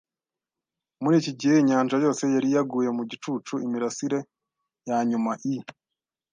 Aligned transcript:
Muri 1.03 1.15
iki 1.21 1.31
gihe, 1.39 1.55
inyanja 1.59 1.95
yose 2.05 2.23
yari 2.35 2.47
yaguye 2.55 2.89
mu 2.97 3.03
gicucu- 3.09 3.53
imirasire 3.65 4.19
yanyuma, 4.89 5.31
I. 5.53 5.53